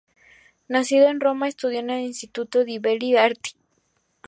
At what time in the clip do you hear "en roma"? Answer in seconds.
1.09-1.47